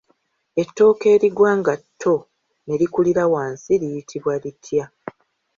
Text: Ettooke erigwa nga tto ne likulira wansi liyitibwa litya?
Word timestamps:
Ettooke 0.61 1.05
erigwa 1.15 1.51
nga 1.59 1.73
tto 1.81 2.15
ne 2.65 2.75
likulira 2.81 3.23
wansi 3.33 3.73
liyitibwa 3.81 4.33
litya? 4.43 4.85